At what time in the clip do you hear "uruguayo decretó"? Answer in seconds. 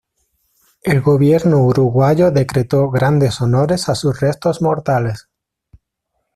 1.63-2.89